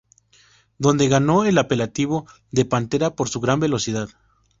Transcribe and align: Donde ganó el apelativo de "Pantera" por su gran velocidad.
Donde 0.79 1.07
ganó 1.09 1.43
el 1.43 1.59
apelativo 1.59 2.25
de 2.49 2.65
"Pantera" 2.65 3.15
por 3.15 3.29
su 3.29 3.39
gran 3.39 3.59
velocidad. 3.59 4.09